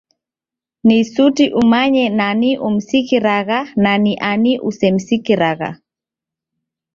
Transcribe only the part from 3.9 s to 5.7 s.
ni ani usemsikiragha